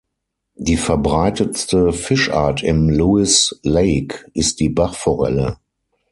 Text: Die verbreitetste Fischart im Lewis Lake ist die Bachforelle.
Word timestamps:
Die 0.55 0.77
verbreitetste 0.77 1.93
Fischart 1.93 2.63
im 2.63 2.89
Lewis 2.89 3.59
Lake 3.61 4.25
ist 4.33 4.59
die 4.59 4.69
Bachforelle. 4.69 5.57